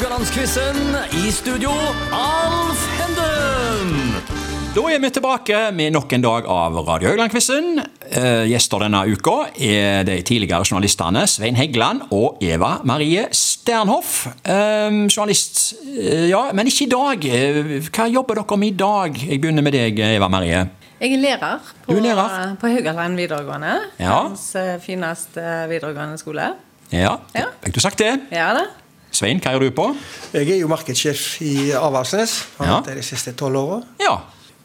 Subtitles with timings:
[0.00, 0.76] Haugalandsquizen.
[1.12, 1.70] I studio,
[2.16, 4.14] Alf Henden.
[4.72, 7.82] Da er vi tilbake med nok en dag av Radio Haugland-quizen.
[8.08, 14.24] Eh, gjester denne uka er de tidligere journalistene Svein Heggeland og Eva Marie Sternhoff.
[14.40, 17.28] Eh, journalist, eh, ja, men ikke i dag.
[17.28, 17.60] Eh,
[17.92, 19.20] Hva jobber dere med i dag?
[19.28, 20.64] Jeg begynner med deg, Eva Marie.
[21.00, 22.56] Jeg er lærer på, er lærer?
[22.56, 23.76] på Haugaland videregående.
[24.00, 24.22] Ja.
[24.22, 26.54] Verdens eh, fineste videregående skole.
[26.90, 27.50] Ja, Ja.
[27.62, 28.16] fikk du sagt det?
[28.32, 28.64] Ja da.
[29.20, 29.84] Svein, hva gjør du på?
[30.32, 32.38] Jeg er jo markedssjef i Avaldsnes.
[32.58, 32.76] Har Ja.
[32.80, 33.82] vært det de siste tolv åra.
[34.00, 34.14] Ja.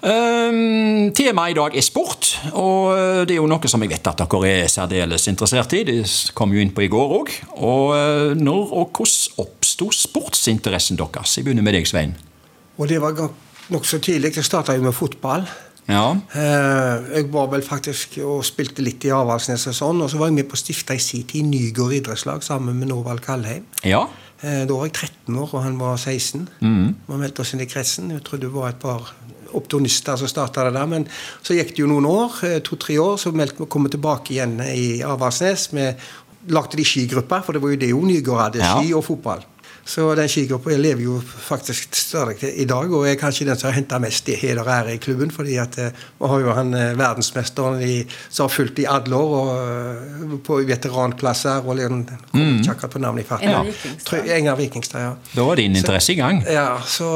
[0.05, 4.17] Um, Temaet i dag er sport, og det er jo noe som jeg vet at
[4.21, 5.83] dere er særdeles interessert i.
[5.83, 6.05] Det
[6.37, 7.31] kom jo inn på i går òg.
[7.57, 11.35] Og eh, når og hvordan oppsto sportsinteressen deres?
[11.37, 12.15] Jeg begynner med deg, Svein.
[12.77, 13.17] Og det var
[13.71, 14.35] nokså tidlig.
[14.37, 15.47] Jeg starta jo med fotball.
[15.89, 16.11] Ja.
[16.33, 20.01] Eh, Jeg var vel faktisk og spilte litt i Avaldsnes og sånn.
[20.05, 22.87] Og så var jeg med på å stifte i sin tid Nygård idrettslag sammen med
[22.89, 23.65] Norvald Kallheim.
[23.83, 24.05] Ja.
[24.45, 26.47] Eh, Da var jeg 13 år, og han var 16.
[27.07, 28.11] Vi meldte oss inn i kretsen.
[28.13, 29.11] Jeg trodde det var et par
[29.55, 30.85] optonister som starta det der.
[30.91, 31.07] Men
[31.41, 34.59] så gikk det jo noen år, eh, to-tre år, så meldte vi komme tilbake igjen
[34.61, 35.69] i Avaldsnes.
[35.73, 35.87] Vi
[36.53, 38.61] lagde de skigrupper, for det var jo det jo Nygård hadde.
[38.83, 39.43] Ski og fotball.
[39.85, 43.75] Så den skigruppa lever jo faktisk stadig i dag, og er kanskje den som har
[43.77, 45.29] henta mest i heder og ære i klubben.
[45.31, 49.15] fordi at eh, vi har jo han eh, verdensmesteren i, som har fulgt i alle
[49.15, 52.01] år, og eh, på veteranklasser og liksom,
[52.33, 52.63] mm.
[52.65, 53.53] ikke på navnet i farten.
[53.53, 54.25] Ja.
[54.37, 55.13] Enger Vikingstad, ja.
[55.35, 56.41] Da var din interesse i gang.
[56.49, 57.13] Ja, så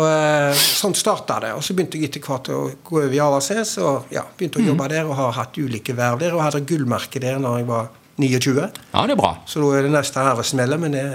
[0.60, 1.56] Sånn starta det.
[1.58, 4.68] Og så begynte jeg etter hvert å gå over i Avaldsnes og ja, begynte å
[4.70, 6.38] jobbe der og har hatt ulike verv der.
[6.38, 8.56] Og hadde gullmerke der når jeg var 29.
[8.94, 9.34] Ja, det er bra.
[9.50, 10.86] Så da er det neste æresmedlem.
[10.86, 11.06] Men det,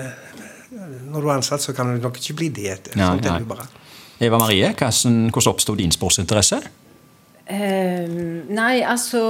[0.74, 2.66] når du er ansatt, så kan du nok ikke bli det.
[2.72, 2.96] etter.
[2.98, 3.40] Nei, nei.
[3.48, 3.66] bare.
[4.20, 6.60] Eva Marie, hvordan, hvordan oppsto din sportsinteresse?
[7.46, 8.08] Eh,
[8.48, 9.20] nei, altså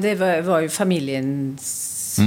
[0.00, 2.20] Det var, var jo familiens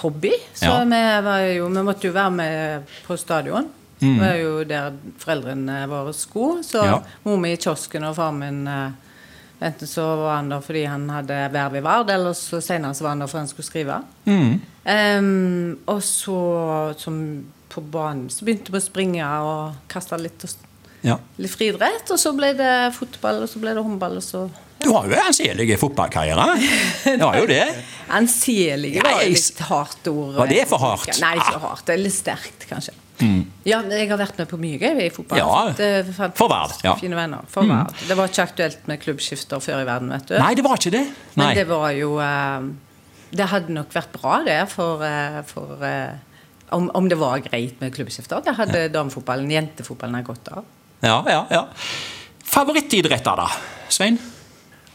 [0.00, 0.32] hobby.
[0.54, 0.84] Så Ja.
[0.84, 3.68] vi, var jo, vi måtte jo være med på stadion.
[4.00, 6.62] Det var jo der foreldrene våre skulle.
[6.64, 6.98] Så Ja.
[7.24, 8.90] mor mi i kiosken og far min eh,
[9.62, 13.02] Enten så var han der fordi han hadde verv i Vard, eller så senere så
[13.04, 14.02] var han der fordi han skulle skrive.
[14.84, 20.46] Em, og så som på banen så begynte vi å springe og kaste litt,
[21.04, 21.18] Ja.
[21.42, 22.08] litt friidrett.
[22.14, 24.46] Og så ble det fotball, og så ble det håndball, og så
[24.84, 26.44] Du har jo en anselig fotballkarriere.
[27.18, 27.64] Du har jo det.
[28.12, 30.34] Anselig Ja, var et litt hardt ord.
[30.36, 31.08] Var det for hardt?
[31.22, 31.86] Nei, ikke hardt.
[31.88, 32.94] Det er litt sterkt, kanskje.
[33.64, 35.38] Ja, jeg har vært med på mye gøy i fotball.
[35.38, 36.96] Ja, eh, for Vard, ja.
[37.00, 37.44] Fine venner.
[37.48, 37.94] For Vard.
[38.08, 40.34] Det var ikke aktuelt med klubbskifter før i verden, vet du.
[40.40, 41.04] Nei, det var ikke det.
[41.38, 42.66] Men det var jo eh,
[43.34, 46.18] Det hadde nok vært bra, det, for, eh, for eh,
[46.72, 48.40] om, om det var greit med klubbskifter.
[48.44, 50.64] Det hadde damefotballen, jentefotballen, har godt av.
[51.04, 51.66] Ja, ja, ja.
[52.44, 53.48] Favorittidretter, da?
[53.88, 54.18] Svein?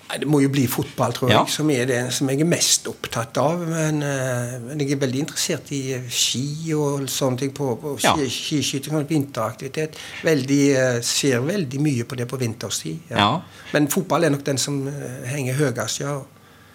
[0.10, 1.44] Det må jo bli fotball, tror Ja.
[1.44, 3.60] jeg, som er det som jeg er mest opptatt av.
[3.70, 7.52] Men, eh, men jeg er veldig interessert i eh, ski og sånne ting.
[7.54, 8.16] på, på Ja.
[8.18, 9.94] Skiskyting og vinteraktivitet.
[10.24, 12.98] Veldig, eh, ser veldig mye på det på vinterstid.
[13.12, 13.42] Ja.
[13.74, 14.82] Men fotball er nok den som
[15.26, 16.22] henger høyest, ja.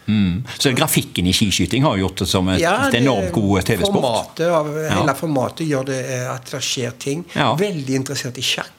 [0.07, 0.45] Mm.
[0.59, 3.95] Så grafikken i skiskyting har gjort det som et, et enormt god TV-sport.
[3.95, 4.91] Formatet av, Ja.
[5.01, 7.25] Hele formatet gjør det eh, at det skjer ting.
[7.33, 7.55] Ja.
[7.59, 8.73] Veldig interessert i sjakk.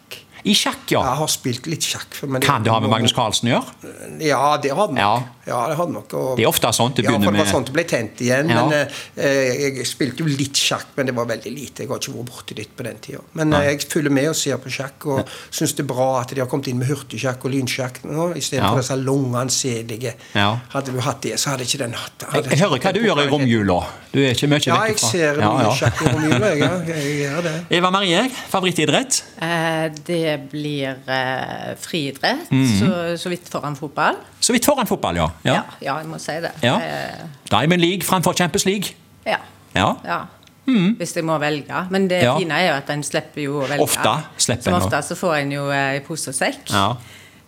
[0.46, 1.00] I sjakk, ja.
[1.02, 2.20] Jeg har spilt litt sjakk.
[2.30, 3.94] men Kan det ha med Magnus Carlsen å gjøre?
[4.22, 5.02] Ja, det har det nok.
[5.02, 5.24] Ja.
[5.48, 5.60] Ja.
[5.70, 6.14] det har det nok.
[6.14, 8.22] Og, Det er ofte sånt det ja, for det var med- sånn det ble tent
[8.22, 8.50] igjen.
[8.54, 8.66] Ja.
[8.68, 8.74] Men
[9.18, 11.82] eh, jeg spilte jo litt sjakk, men det var veldig lite.
[11.84, 13.22] Jeg har ikke vært borti ditt på den tida.
[13.34, 16.30] Men eh, jeg følger med og ser på sjakk, og syns det er bra at
[16.34, 18.82] de har kommet inn med hurtigsjakk og lynsjakk nå, istedenfor Ja.
[18.86, 20.14] disse lange, anselige.
[20.36, 20.60] Ja.
[20.74, 23.24] Hadde du hatt det, så hadde ikke den hatt Jeg, jeg hører hva du gjør
[23.26, 23.80] i romjula.
[24.16, 26.60] Du er ikke mye Ja, vekk jeg fra ser Ja, mye sjakk og mye, jeg,
[26.62, 27.54] Ja, gjør det.
[27.78, 28.22] Eva Marie,
[28.54, 29.18] favorittidrett?
[29.44, 30.22] Eh, det
[30.54, 32.78] blir eh, friidrett, Mhm.
[32.80, 34.16] så, så vidt foran fotball.
[34.40, 35.28] Så vidt foran fotball, ja.
[35.44, 35.64] Ja, ja.
[35.82, 36.54] ja jeg må si det.
[36.64, 36.78] Ja.
[36.80, 38.96] Eh, Diamond League framfor Champions League.
[39.28, 39.38] ja.
[39.76, 39.90] Ja.
[40.06, 40.22] ja.
[40.66, 41.82] Hvis jeg må velge.
[41.92, 42.38] Men det Ja.
[42.40, 43.84] fine er jo at en slipper jo å velge.
[43.84, 46.72] Ofte slipper en Som ofte så får en jo eh, i pose og sekk.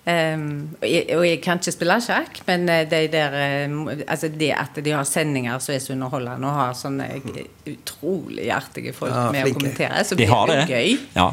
[0.08, 3.74] Um, og, jeg, og jeg kan ikke spille sjakk, men det de der, eh,
[4.08, 7.42] altså det at de har sendinger som er så underholdende, og har sånne eh,
[7.74, 9.52] utrolig hjertige folk Ja, med flinke.
[9.52, 10.68] å kommentere, så De blir har det det.
[10.70, 10.98] jo gøy.
[11.18, 11.28] Ja.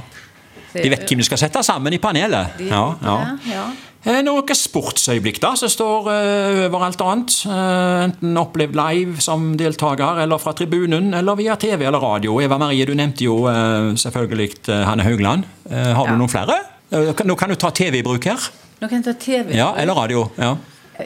[0.74, 2.56] De vet hvem de skal sette sammen i panelet.
[2.58, 3.16] De- Ja, ja.
[3.46, 3.66] ja, ja.
[4.04, 7.36] Eh, sportsøyeblikk da, som står uh, over alt annet.
[7.46, 12.40] Uh, enten opplevd live som deltaker, eller fra tribunen, eller via TV eller radio.
[12.42, 15.44] Eva Marie, du nevnte jo uh, selvfølgelig eh, Hanne Haugland.
[15.70, 16.58] Eh, har du noen flere?
[16.90, 18.50] Eh, kan- Nå kan du ta TV i bruk her.
[18.80, 19.54] Nå kan jeg ta TV.
[19.56, 20.26] Ja, eller radio.
[20.38, 20.56] Ja.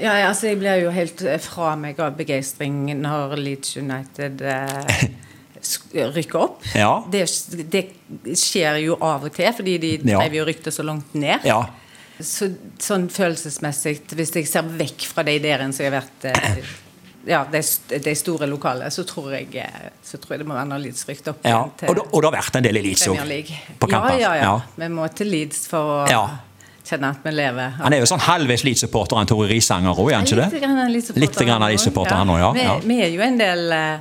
[0.01, 5.07] Ja, altså Jeg blir jo helt eh, fra meg av begeistring når Leeds United eh,
[6.15, 6.63] rykker opp.
[6.77, 6.91] Ja.
[7.11, 7.23] Det,
[7.73, 7.85] det
[8.39, 10.19] skjer jo av og til, fordi de Ja.
[10.21, 11.41] drev jo rykte så langt ned.
[11.49, 11.63] ja.
[12.19, 12.49] Så,
[12.83, 16.57] sånn følelsesmessig, hvis jeg ser vekk fra de der som har vært eh,
[17.31, 17.61] ja, de,
[18.03, 21.07] de store lokale, så tror jeg, eh, så tror jeg det må være noe Leeds
[21.07, 23.23] rykt opp Ja, og, det- og det har vært en del i Leeds òg.
[23.79, 24.19] På kamper.
[24.19, 24.61] Ja, ja, Ja.
[24.83, 26.29] Vi må til Leeds for å
[26.89, 26.97] Ja.
[26.97, 27.71] kjenne at vi lever.
[27.83, 31.17] Han er jo sånn halvveis Leeds-supporter, han Tore Risanger òg, er han ikke det?
[31.21, 32.53] Litt grann av Leeds-supporter han òg, ja.
[32.53, 32.79] Vi, Ja.
[32.85, 33.99] vi er jo en del eh,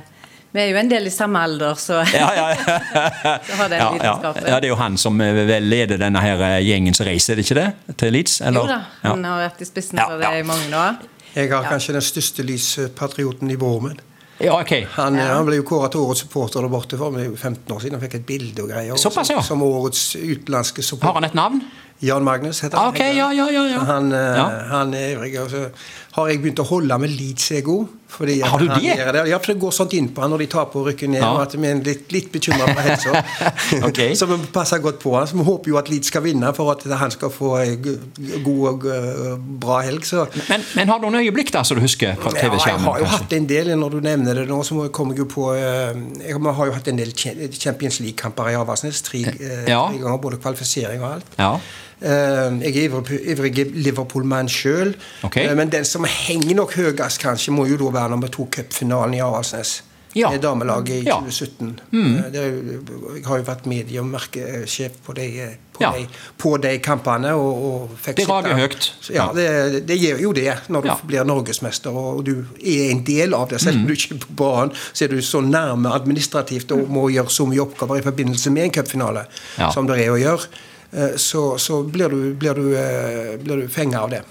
[0.52, 2.46] Vi er jo en del i samme alder, så Ja, ja,
[3.46, 3.90] Så har det ja, ja.
[3.92, 4.48] lidenskapet.
[4.48, 7.32] ja, det er jo han som eh, vel leder denne her eh, gjengen som reiser,
[7.34, 7.96] er det ikke det?
[8.00, 8.40] Til Leeds?
[8.40, 8.60] Eller?
[8.60, 9.10] Jo da, Ja.
[9.12, 10.38] han har vært i spissen Ja, for det ja.
[10.40, 10.96] i mange år.
[11.34, 14.00] Jeg har kanskje den største lyspatrioten i Vormen.
[14.40, 14.86] Ja, okay.
[14.94, 15.34] Han, Ja.
[15.34, 17.98] han ble jo kåret til årets supporter der borte for 15 år siden.
[17.98, 18.96] Han fikk et bilde og greier.
[18.96, 19.42] Såpass, ja.
[19.42, 21.60] som, som årets utenlandske Har han et navn?
[22.00, 22.94] Jan Magnus heter Ah, han.
[22.94, 23.78] ok, ja, ja, ja, ja.
[23.88, 25.34] Han, eh, han er ivrig.
[25.42, 25.64] Og så
[26.18, 27.80] har jeg begynt å holde med Leeds ego.
[28.08, 28.94] Fordi Har du det?
[28.96, 31.22] gjør Ja, for det går sånt inn på han når de taper og rykker ned.
[31.22, 33.22] Og at vi er litt, litt bekymra for helsa.
[33.88, 34.14] okay.
[34.16, 35.26] Så vi passer godt på han.
[35.28, 37.50] Så vi håper jo at Leeds skal vinne for at han skal få
[38.46, 40.06] god og eh, bra helg.
[40.08, 42.86] Så Men, men har du noen øyeblikk da, som du husker på ja, jeg TV-skjermen?
[42.88, 43.18] har jo kanskje?
[43.26, 46.40] hatt en del, når du nevner det nå, så kommer jeg jo på eh, Jeg
[46.40, 47.12] har jo hatt en del
[47.58, 49.02] Champions League-kamper i Avaldsnes.
[49.04, 51.36] Tre, tre ganger, både kvalifisering og alt.
[51.38, 51.52] Ja.
[52.00, 52.90] Eh, Jeg er
[53.34, 55.54] ivrig, Liverpool-mann sjøl, Okay.
[55.54, 59.14] men den som henger nok høyest, kanskje, må jo da være når vi tok cupfinalen
[59.14, 59.82] i Avaldsnes.
[60.16, 60.30] Ja.
[60.30, 61.18] Det Damelaget i Ja.
[61.20, 61.26] Mm.
[61.30, 61.80] 2017.
[61.92, 65.90] Eh, Det er jo, jeg har jo vært mediemerkesjef på de, eh, på Ja.
[65.92, 66.06] de,
[66.38, 67.34] på de kampene.
[67.34, 68.92] Og, og Det rager høyt.
[69.12, 70.94] Ja, det, det gjør jo det når du Ja.
[71.06, 73.60] blir norgesmester og du er en del av det.
[73.60, 73.80] Selv Mm.
[73.82, 77.28] om du ikke er på banen, så er du så nærme administrativt og må gjøre
[77.30, 79.26] så mye oppgaver i forbindelse med en cupfinale
[79.72, 80.46] som det er å gjøre.
[80.92, 84.22] Eh, Så, så blir du, blir du, eh, blir du fenga av det.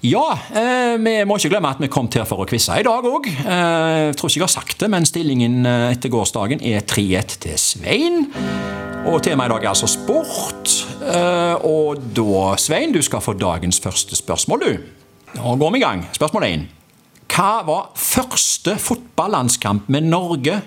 [0.00, 3.02] Ja, eh, vi må ikke glemme at vi kom til for å quize i dag
[3.04, 3.26] òg.
[3.26, 7.58] Eh, tror ikke jeg har sagt det, men stillingen eh, etter gårsdagen er 3-1 til
[7.58, 8.28] Svein.
[9.08, 10.70] Og temaet i dag er altså sport.
[11.02, 14.78] Eh, og da, Svein, du skal få dagens første spørsmål, du.
[15.38, 16.06] Nå går vi i gang.
[16.14, 16.66] Spørsmål 1.
[17.34, 20.60] Hva var første fotballandskamp med Norge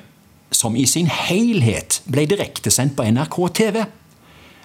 [0.51, 3.81] som i sin helhet ble direktesendt på NRK TV?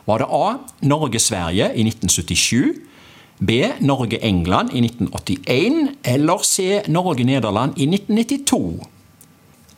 [0.06, 0.58] Var det A.
[0.86, 2.74] Norge-Sverige i 1977?
[3.38, 3.50] B.
[3.80, 5.88] Norge-England i 1981?
[6.04, 6.82] Eller C.
[6.88, 8.86] Norge-Nederland i 1992?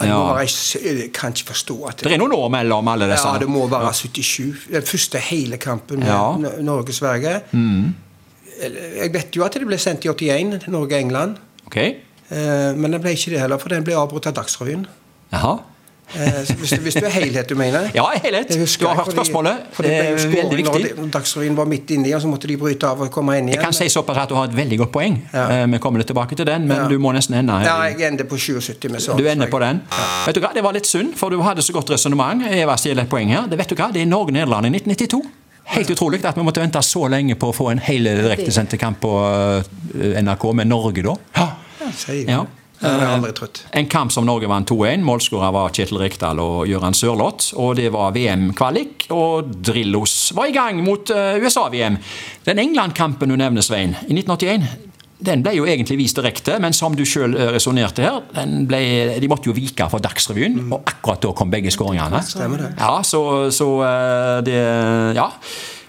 [0.00, 0.36] Ja.
[0.38, 3.26] jeg kan ikke forstå at Det er noen år mellom alle disse.
[3.26, 4.68] Ja, det må være 77.
[4.70, 6.36] Den første hele kampen med Ja.
[6.36, 6.64] Mm.
[6.64, 7.40] Norge-Sverige.
[9.00, 11.36] Jeg vet jo at det ble sendt i 81, Norge-England.
[11.66, 11.76] Ok.
[11.76, 14.86] Eh, Men det ble ikke det heller, for den ble avbrutt av Dagsrevyen.
[15.32, 15.58] Jaha.
[16.16, 17.90] Eh, Hvis, hvis du er helhet, du mener?
[17.94, 18.48] Ja, helhet.
[18.48, 19.66] Du har hørt spørsmålet.
[19.72, 21.10] for Det er veldig viktig.
[21.12, 23.58] Dagsrevyen var midt inni, og så måtte de bryte av og komme inn igjen.
[23.58, 25.18] Jeg kan si såpass at du har et veldig godt poeng.
[25.34, 25.46] Ja.
[25.62, 26.88] Eh, Vi kommer litt tilbake til den, men Ja.
[26.88, 27.52] du må nesten ende.
[27.64, 29.18] Ja, jeg ender på 77 med sånn.
[29.18, 29.82] Du ender på den.
[30.26, 32.42] Vet du hva, Det var litt synd, for du hadde så godt resonnement.
[32.50, 33.46] Eva stjeler et poeng her.
[33.46, 35.22] Det vet du hva, det er Norge-Nederland i 1992.
[35.66, 39.00] Helt utrolig at vi måtte vente så lenge på å få en hel direktesendte kamp
[39.00, 39.12] på
[40.00, 41.14] eh, NRK med Norge, da.
[42.26, 42.46] Ja.
[42.78, 43.62] Jeg aldri trøtt.
[43.74, 45.02] En kamp som Norge vant 2-1.
[45.06, 47.52] Målskårer var Kjetil Rekdal og Gøran Sørloth.
[47.58, 51.98] Og det var VM-kvalik, og Drillos var i gang mot eh, USA-VM.
[52.46, 54.68] Den England-kampen du nevner, Svein, i 1981,
[55.18, 58.80] den ble jo egentlig vist direkte, men som du sjøl resonnerte her, den ble,
[59.18, 62.20] de måtte jo vike for Dagsrevyen, og akkurat da kom begge skåringene.
[62.22, 62.70] Stemmer det.
[62.78, 63.22] Ja, så,
[63.54, 64.60] så eh, det
[65.18, 65.32] Ja.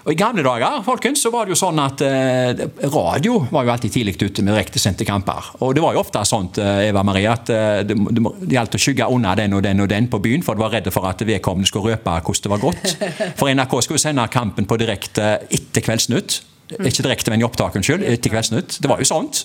[0.00, 3.72] Og I gamle dager folkens, så var det jo sånn at eh, radio var jo
[3.74, 5.50] alltid tidlig ute med direktesendte kamper.
[5.60, 8.78] Og det var jo ofte sånt, eh, Eva Marie, at eh, det, det, det gjaldt
[8.78, 11.08] å skygge unna den og den og den på byen, for det var redde for
[11.10, 12.94] at vedkommende skulle røpe hvordan det var gått.
[13.40, 16.40] For NRK skulle sende kampen på direkte etter Kveldsnytt.
[16.78, 18.06] Ikke direkte, men i opptak, unnskyld.
[18.06, 18.78] Etter Kveldsnytt.
[18.80, 19.44] Det var jo sånt.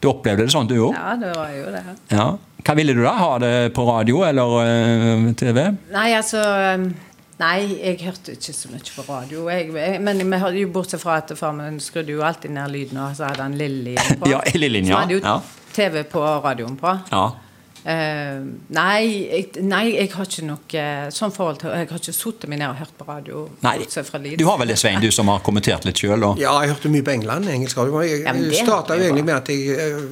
[0.00, 0.94] Du opplevde det sånn, du òg?
[0.96, 1.82] Ja, det var jo det.
[2.08, 2.30] Ja.
[2.64, 3.12] Hva ville du da?
[3.18, 5.60] Ha det på radio eller eh, TV?
[5.92, 6.86] Nei, altså um,
[7.40, 9.44] Nei, jeg hørte ikke så mye på radio.
[9.48, 12.72] Jeg, jeg, men vi hørte jo bortsett fra at far min skrudde jo alltid ned
[12.74, 14.28] lyden, og så hadde han lillelinja på.
[14.34, 14.92] Ja, lillelinja.
[14.92, 15.38] Så hadde jo Ja.
[15.72, 16.96] TV på radioen på.
[17.12, 17.28] Ja.
[17.80, 18.42] Uh,
[18.76, 20.80] nei, jeg, nei, jeg har ikke noe
[21.16, 23.44] sånn forhold til Jeg har ikke sittet meg ned og hørt på radio.
[23.64, 23.78] Nei,
[24.36, 26.26] du har vel det, Svein, du som har kommentert litt sjøl?
[26.42, 27.48] Ja, jeg hørte mye på England.
[27.48, 28.02] engelsk radio.
[28.04, 28.34] Jeg, Ja,
[28.66, 30.04] starta jo egentlig med at jeg eh,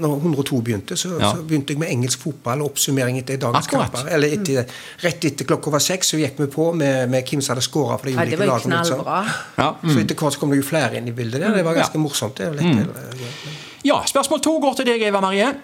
[0.00, 1.32] når 102 begynte, så, Ja.
[1.32, 3.92] så begynte jeg med engelsk fotball og oppsummering etter dagens Akkurat.
[3.92, 4.10] kamper.
[4.14, 4.64] Eller etter,
[5.02, 7.98] rett etter klokka var seks så gikk vi på med, med hvem som hadde skåra
[7.98, 8.78] for de ulike var lagene.
[8.80, 9.04] liksom.
[9.04, 9.24] knallbra.
[9.58, 9.74] Ja.
[9.86, 11.40] Så etter hvert så kom det jo flere inn i bildet.
[11.40, 11.54] der.
[11.54, 12.00] Det var ganske Ja.
[12.00, 12.34] morsomt.
[12.36, 12.52] det.
[12.56, 12.88] Lett, mm.
[13.84, 15.54] Ja, Spørsmål to går til deg, Eva Marie.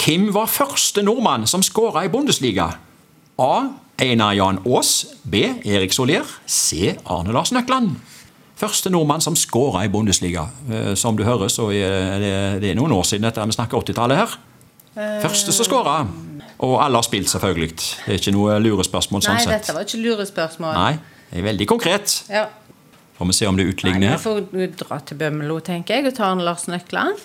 [0.00, 2.70] Hvem var første nordmann som skåra i Bundesliga?
[3.38, 3.68] A.
[4.00, 5.06] Einar Jan Aas.
[5.24, 5.34] B.
[5.64, 6.24] Erik Solier.
[6.46, 6.96] C.
[7.06, 7.96] Arne Lars Nøkland.
[8.60, 10.46] Første nordmann som skåra i Bundesliga.
[10.70, 13.40] Eh, Som du hører, så er det, det er noen år siden dette.
[13.48, 14.34] Vi snakker 80-tallet her.
[15.22, 15.94] Første som skåra.
[16.60, 17.70] Og alle har spilt, selvfølgelig.
[17.78, 19.54] Det er ikke noe lurespørsmål sånn Nei, sett.
[19.54, 20.74] dette var ikke lurespørsmål.
[20.76, 20.98] Nei,
[21.30, 22.16] det er veldig konkret.
[22.28, 22.46] Ja.
[23.16, 24.16] Får vi se om det Nei, her.
[24.18, 27.16] vi får dra til Bømlo, tenker jeg, og ta en Lars Nøkland.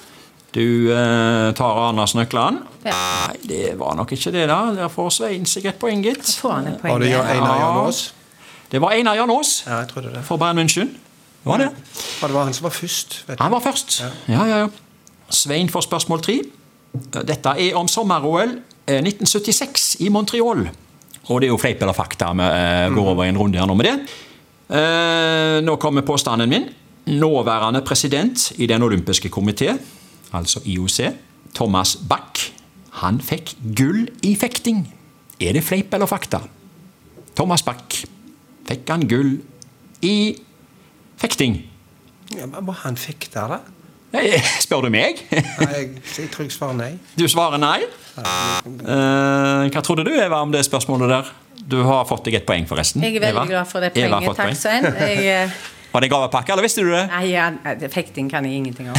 [0.56, 0.62] Du
[0.96, 2.62] eh, tar Arendalsnøklene.
[2.88, 2.96] Ja.
[3.27, 4.62] Nei, det var nok ikke det, da.
[4.77, 6.24] Der får Svein seg et poeng, gitt.
[6.39, 7.12] Får han et Var det?
[7.12, 8.13] Einar Jan Aas?
[8.72, 10.24] Det var Einar Janås Ja, jeg trodde det.
[10.24, 10.96] for Bayern München.
[11.46, 11.68] Det var det.
[12.22, 13.20] Ja, det var han som var først.
[13.28, 13.44] vet du.
[13.44, 14.00] Han var først.
[14.32, 14.70] Ja, ja, ja.
[15.30, 16.40] Svein får spørsmål tre.
[17.22, 18.56] Dette er om sommer-OL
[18.88, 20.64] eh, 1976 i Montreal.
[21.30, 22.32] Og det er jo fleip eller fakta.
[22.34, 23.96] Vi eh, går over en runde her nå med det.
[24.74, 26.66] Eh, Nå kommer påstanden min.
[27.06, 29.75] Nåværende president i Den olympiske komité,
[30.34, 31.12] altså IOC,
[31.54, 32.48] Thomas Bach,
[33.04, 34.88] han fikk gull i fekting.
[35.40, 36.40] Er det fleip eller fakta?
[37.38, 38.02] Thomas Bach.
[38.66, 39.36] Fikk han gull
[40.02, 40.34] i
[41.22, 41.62] fekting?
[42.36, 43.60] Ja, men Var han fekter, da?
[44.15, 44.29] Nei,
[44.63, 45.19] Spør du meg?
[45.31, 46.91] Nei, jeg, jeg tror jeg svarer nei.
[47.19, 47.79] Du svarer nei.
[48.15, 51.31] Uh, hva trodde du, Eva, om det spørsmålet der?
[51.65, 53.03] Du har fått deg et poeng, forresten.
[53.03, 53.45] Jeg er veldig Eva?
[53.50, 54.38] glad for det poenget.
[54.38, 54.53] Takk.
[54.60, 54.86] Svein.
[55.01, 55.55] Jeg, eh,
[55.96, 57.06] Var det en gavepakke, eller visste du det?
[57.08, 57.46] nei, ja,
[57.94, 58.98] fekting kan jeg ingenting om.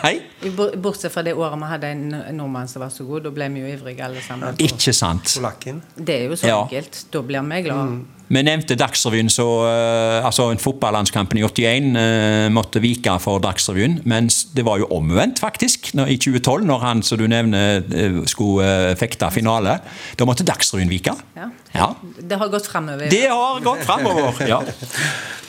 [0.80, 2.06] Bortsett fra det året vi hadde en
[2.38, 3.26] nordmann som var så god.
[3.28, 4.56] Da ble vi jo ivrige alle sammen.
[4.64, 5.28] Ikke sant.
[5.36, 5.82] Polakken.
[5.96, 6.62] Det er jo så Ja.
[6.64, 7.04] enkelt.
[7.12, 8.00] Da blir vi glad.
[8.30, 13.98] Vi nevnte Dagsrevyen, så uh, altså en fotballandskampen i 81 uh, måtte vike for Dagsrevyen.
[14.06, 18.20] Mens det var jo omvendt, faktisk, når, i 2012, når han som du nevner uh,
[18.30, 19.80] skulle eh, fekte finale.
[20.16, 21.16] Da måtte Dagsrevyen vike.
[21.36, 21.50] Ja.
[21.74, 21.90] Ja.
[22.22, 23.10] Det har gått framover.
[23.10, 24.46] Det har gått framover.
[24.46, 24.62] Ja.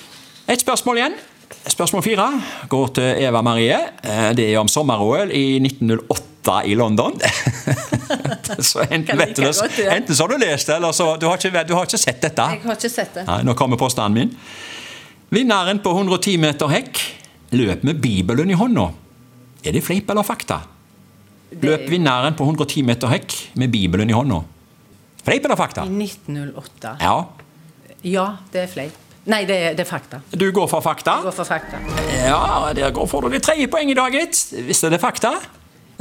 [0.49, 1.19] Et spørsmål igjen.
[1.67, 2.25] Spørsmål fire
[2.71, 3.77] går til Eva Marie.
[4.03, 7.19] Eh, Det er om sommer-OL i 1908 i London.
[8.71, 9.95] så enten, vet du godt, ja.
[9.95, 12.21] enten så har du lest det, eller så du har ikke, du har ikke sett
[12.23, 12.47] dette.
[12.55, 13.25] Jeg har ikke sett det.
[13.27, 14.33] Nei, nå kommer påstanden min.
[15.31, 16.99] Vinneren på 110 meter hekk
[17.55, 18.89] løp med Bibelen i hånda.
[19.63, 20.61] Er det fleip eller fakta?
[21.61, 24.41] Løp vinneren på 110 meter hekk med Bibelen i hånda.
[25.23, 25.85] Fleip eller fakta?
[25.85, 26.95] I 1908.
[27.03, 27.15] Ja.
[28.07, 29.00] Ja, det er fleip.
[29.29, 30.21] Nei, det er, det er fakta.
[30.33, 31.19] Du går for fakta?
[31.19, 31.81] Jeg går for fakta.
[32.25, 34.39] Ja, der går for du det tredje poenget i dag, gitt.
[34.65, 35.35] Hvis det fakta?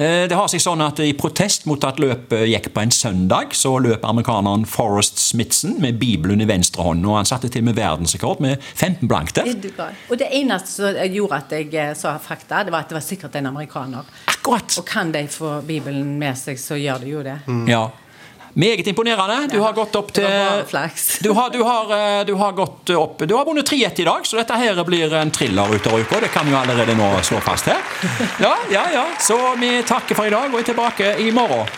[0.00, 3.52] Eh, Det har seg sånn at I protest mot at løpet gikk på en søndag,
[3.52, 7.04] så løp amerikaneren Forrest Smithson med Bibelen i venstre hånd.
[7.04, 9.50] og Han satte til med verdensrekord med 15 blank der.
[9.52, 9.94] Er?
[10.08, 13.04] Og det eneste som gjorde at jeg eh, sa fakta, det var at det var
[13.04, 14.08] sikkert en amerikaner.
[14.32, 14.78] Akkurat!
[14.80, 17.36] Og kan de få Bibelen med seg, så gjør de jo det.
[17.68, 17.90] Ja.
[18.52, 19.48] Meget imponerende.
[19.52, 20.24] Du har gått opp til
[21.24, 24.26] du har, du, har, eh, du har gått opp Du har vunnet 3-1 i dag,
[24.26, 26.20] så dette her blir en thriller utover uka.
[26.20, 27.78] Det kan vi allerede nå slå fast her.
[28.40, 29.06] Ja, ja, ja.
[29.20, 31.68] Så vi takker for i dag og er tilbake i morgen.